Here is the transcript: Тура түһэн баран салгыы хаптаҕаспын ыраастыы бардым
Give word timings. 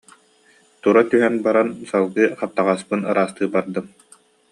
Тура 0.81 1.01
түһэн 1.11 1.35
баран 1.45 1.69
салгыы 1.89 2.25
хаптаҕаспын 2.39 3.01
ыраастыы 3.11 3.47
бардым 3.53 3.85